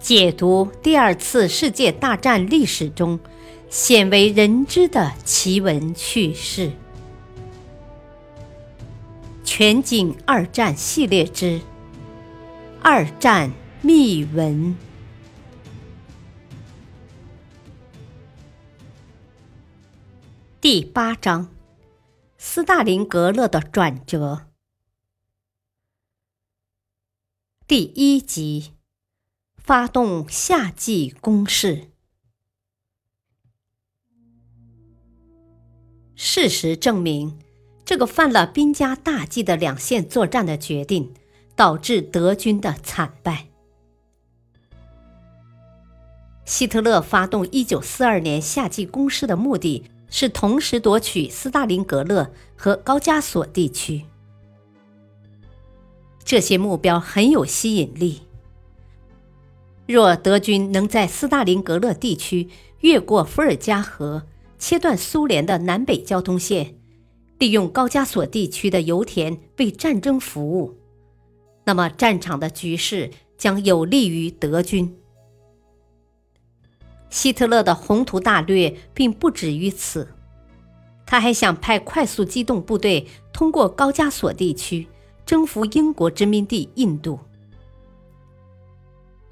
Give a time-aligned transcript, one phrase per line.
[0.00, 3.18] 解读第二次世界大战历史中
[3.68, 6.68] 鲜为人知的奇闻趣事，
[9.44, 11.58] 《全景二战系列之
[12.80, 14.74] 《二战秘闻》
[20.60, 21.48] 第八章：
[22.38, 24.46] 斯大林格勒的转折，
[27.66, 28.77] 第一集。
[29.68, 31.88] 发动夏季攻势。
[36.14, 37.38] 事实证明，
[37.84, 41.12] 这个犯了兵家大忌的两线作战的决定，
[41.54, 43.48] 导致德军的惨败。
[46.46, 54.06] 希特勒发动一九四二年夏季攻势的目的是同时夺取斯大林格勒和高加索地区，
[56.24, 58.22] 这些目标很有吸引力。
[59.88, 62.50] 若德军能在斯大林格勒地区
[62.80, 64.26] 越过伏尔加河，
[64.58, 66.74] 切断苏联的南北交通线，
[67.38, 70.76] 利用高加索地区的油田为战争服务，
[71.64, 74.94] 那么战场的局势将有利于德军。
[77.08, 80.06] 希特勒的宏图大略并不止于此，
[81.06, 84.86] 他还想派快速机动部队通过高加索地区
[85.24, 87.18] 征服英国殖民地印度。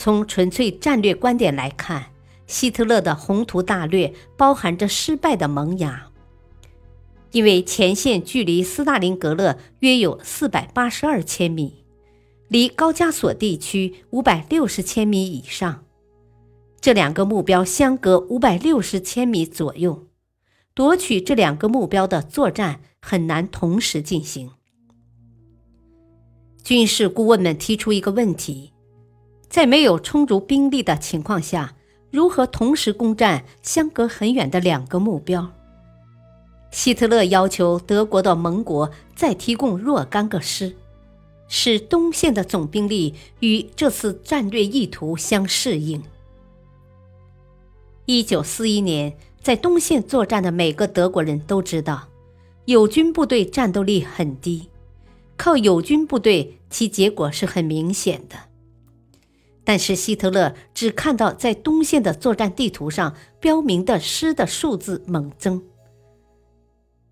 [0.00, 2.06] 从纯粹战略观点来看，
[2.46, 6.08] 希特勒的宏图大略包含着失败的萌芽。
[7.32, 11.84] 因为前线距离斯大林格勒约有四百八十二千米，
[12.48, 15.84] 离高加索地区五百六十千米以上，
[16.80, 20.06] 这两个目标相隔五百六十千米左右，
[20.72, 24.50] 夺取这两个目标的作战很难同时进行。
[26.64, 28.72] 军事顾问们提出一个问题。
[29.50, 31.74] 在没有充足兵力的情况下，
[32.12, 35.50] 如何同时攻占相隔很远的两个目标？
[36.70, 40.76] 希特勒要求德国的盟国再提供若干个师，
[41.48, 46.00] 使东线的总兵力与这次战略意图相适应。
[48.04, 52.06] 一九四一年，在东线作战的每个德国人都知道，
[52.66, 54.68] 友军部队战斗力很低，
[55.36, 58.49] 靠友军部队，其结果是很明显的。
[59.70, 65.62] 但是希特勒只看到在东线的作战地图上标明的师的数字猛增。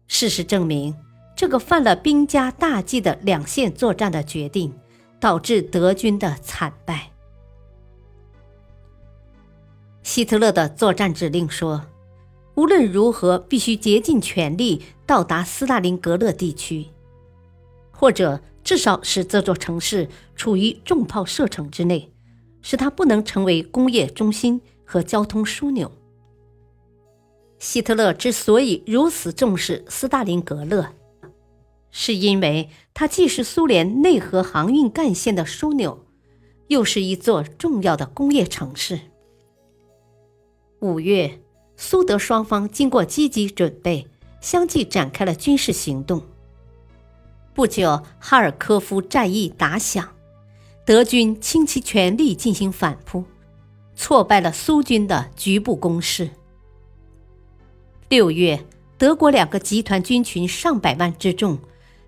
[0.09, 0.93] 事实证明，
[1.37, 4.77] 这个犯了兵家大忌的两线作战的决定，
[5.21, 7.13] 导致德军的惨败。
[10.03, 11.87] 希特勒的作战指令说
[12.57, 16.89] ：“无论如何，必须竭尽全力到达斯大林格勒地区，
[17.93, 22.13] 或者至少使这座城市处于重炮射程之内。”
[22.63, 25.91] 使它不能成为工业中心和交通枢纽。
[27.59, 30.91] 希特勒之所以如此重视斯大林格勒，
[31.91, 36.05] 是因为它既是苏联内河航运干线的枢纽，
[36.69, 39.01] 又是一座重要的工业城市。
[40.81, 41.41] 五月，
[41.77, 44.07] 苏德双方经过积极准备，
[44.41, 46.23] 相继展开了军事行动。
[47.53, 50.09] 不久，哈尔科夫战役打响。
[50.89, 53.23] 德军倾其全力进行反扑，
[53.95, 56.31] 挫败了苏军的局部攻势。
[58.09, 58.65] 六月，
[58.97, 61.59] 德国两个集团军群上百万之众，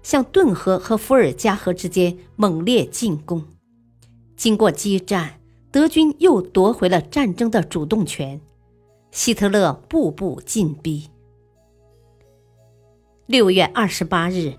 [0.03, 3.45] 向顿河和伏尔加河之间猛烈进攻。
[4.35, 5.39] 经过激战，
[5.71, 8.41] 德军又夺回了战争的主动权。
[9.11, 11.07] 希特勒步步进逼。
[13.27, 14.55] 六月二十八日，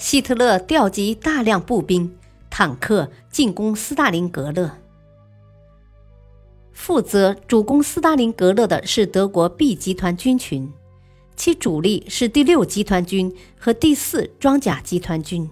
[0.00, 2.12] 希特勒调集大量步兵。
[2.54, 4.70] 坦克进攻斯大林格勒。
[6.74, 10.70] 负责主攻斯大林格勒的是德国 B 集团军群，
[11.34, 15.48] 其主力是第六集团军和第四装甲集团军。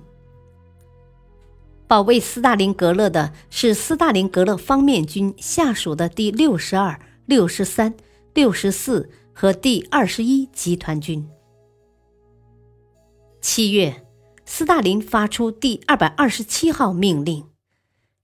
[1.88, 7.94] 保卫斯大林格勒的是斯大林格勒方面军下属的第六十二、六十三、
[8.34, 11.26] 六十四和第二十一集团军。
[13.40, 14.04] 七月。
[14.52, 17.46] 斯大林发出第二百二十七号命令，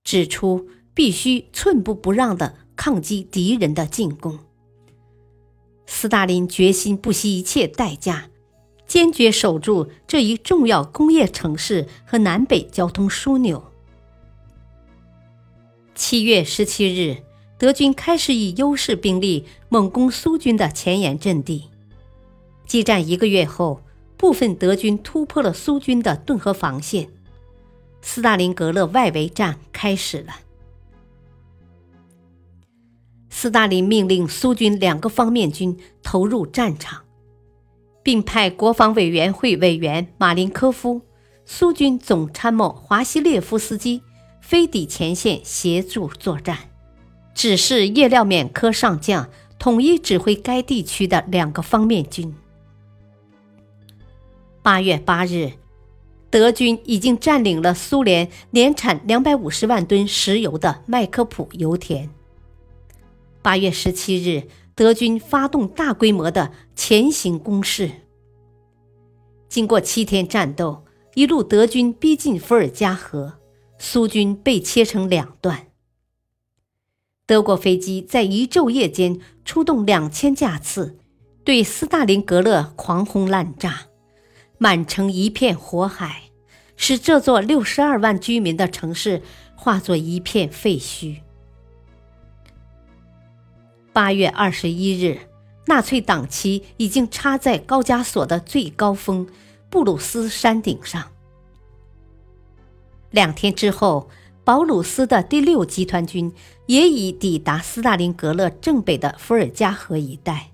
[0.02, 4.40] 指出必须寸步不让地抗击敌人的进攻。
[5.87, 8.28] 斯大林决心不惜一切代价，
[8.88, 13.62] 坚决守住这一重要工业城市和南北交通枢纽。
[15.94, 17.22] 七月十七日，
[17.56, 21.70] 德军开始以优势兵力猛攻苏军的前沿阵地。
[22.67, 23.81] 激战一个月后。
[24.17, 27.09] 部分德军突破了苏军的顿河防线，
[28.01, 30.35] 斯大林格勒外围战开始了。
[33.29, 37.03] 斯大林命令苏军两个方面军投入战场，
[38.03, 41.03] 并派国防委员会委员马林科夫、
[41.45, 44.01] 苏军总参谋华西列夫斯基
[44.41, 46.57] 飞抵前线协助作战，
[47.35, 49.29] 指示叶廖缅科上将
[49.59, 52.35] 统一指挥该地区的两个方面军。
[54.67, 55.53] 八月八日。
[56.29, 62.11] 德军已经占领了苏联年产两百五十万吨石油的麦科普油田。
[63.43, 67.93] 八月十七日，德军发动大规模的前行攻势。
[69.49, 70.85] 经过七天战斗，
[71.15, 73.35] 一路德军逼近伏尔加河，
[73.79, 75.69] 苏军被切成两段。
[77.25, 80.99] 德国飞机在一昼夜间出动两千架次，
[81.45, 83.87] 对斯大林格勒狂轰滥炸。
[84.58, 86.23] 满城一片火海，
[86.76, 89.23] 使这座六十二万居民的城市
[89.55, 91.19] 化作一片废墟。
[93.93, 95.19] 八月二十一日，
[95.67, 99.26] 纳粹党旗已经插在高加索的最高峰
[99.69, 101.11] 布鲁斯山顶上。
[103.11, 104.08] 两天之后，
[104.44, 106.32] 保鲁斯的第六集团军
[106.67, 110.50] 也已抵达斯大林格勒正北的伏尔加河一带。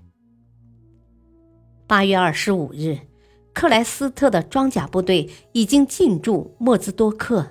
[1.87, 2.99] 八月二十五日。
[3.53, 7.49] 克莱斯特的装甲部队已经进驻莫兹多克，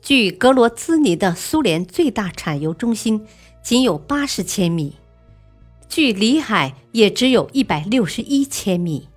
[0.00, 3.26] 距格罗兹尼的苏联最大产油中心
[3.62, 4.94] 仅有八十千米，
[5.88, 9.08] 距里海也只有一百六十一千米。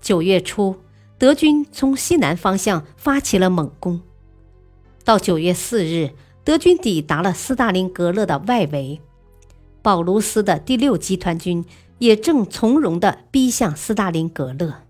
[0.00, 0.76] 九月初，
[1.18, 4.00] 德军从西南方向发起了猛攻，
[5.04, 6.12] 到九月四日，
[6.42, 9.00] 德军抵达了斯大林格勒的外围，
[9.82, 11.64] 保卢斯的第六集团军。
[11.98, 14.82] 也正从容地逼向斯大林格勒。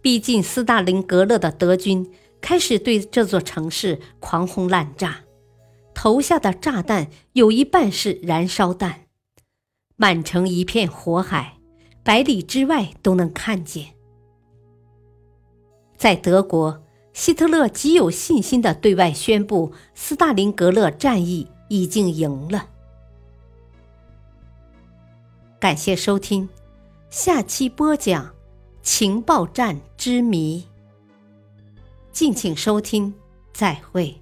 [0.00, 2.10] 逼近斯大林格勒的德军
[2.40, 5.20] 开始对这座城市狂轰滥炸，
[5.94, 9.02] 投下的炸弹有一半是燃烧弹，
[9.96, 11.58] 满城一片火海，
[12.02, 13.90] 百里之外都能看见。
[15.96, 16.82] 在德国，
[17.12, 22.70] 希特勒极有信心地对外宣布，斯大林格勒战役已经赢了。
[25.62, 26.48] 感谢收听，
[27.08, 28.34] 下期播讲
[28.82, 30.66] 情报站之谜。
[32.10, 33.14] 敬请收听，
[33.52, 34.21] 再会。